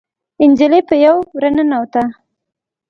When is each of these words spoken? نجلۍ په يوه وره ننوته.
نجلۍ 0.49 0.81
په 0.89 0.95
يوه 1.05 1.19
وره 1.35 1.49
ننوته. 1.55 2.03